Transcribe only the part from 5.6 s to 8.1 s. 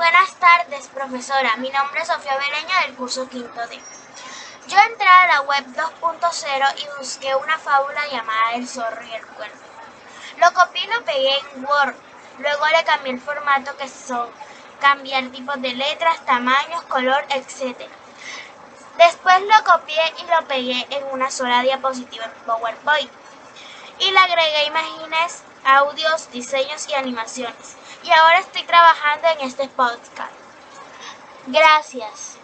2.0 y busqué una fábula